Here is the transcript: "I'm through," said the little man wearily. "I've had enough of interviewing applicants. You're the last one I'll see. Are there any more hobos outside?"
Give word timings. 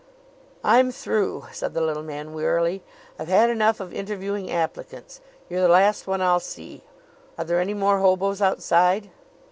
"I'm 0.63 0.89
through," 0.91 1.45
said 1.51 1.75
the 1.75 1.81
little 1.81 2.01
man 2.01 2.33
wearily. 2.33 2.81
"I've 3.19 3.27
had 3.27 3.51
enough 3.51 3.79
of 3.79 3.93
interviewing 3.93 4.49
applicants. 4.49 5.21
You're 5.47 5.61
the 5.61 5.67
last 5.67 6.07
one 6.07 6.23
I'll 6.23 6.39
see. 6.39 6.83
Are 7.37 7.45
there 7.45 7.59
any 7.61 7.75
more 7.75 7.99
hobos 7.99 8.41
outside?" 8.41 9.11